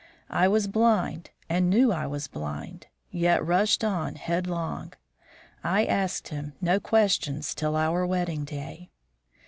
I 0.31 0.47
was 0.47 0.65
blind 0.65 1.29
and 1.47 1.69
knew 1.69 1.91
I 1.91 2.07
was 2.07 2.27
blind, 2.27 2.87
yet 3.11 3.45
rushed 3.45 3.83
on 3.83 4.15
headlong. 4.15 4.93
I 5.63 5.85
asked 5.85 6.29
him 6.29 6.53
no 6.59 6.79
questions 6.79 7.53
till 7.53 7.75
our 7.75 8.03
wedding 8.07 8.43
day. 8.43 8.89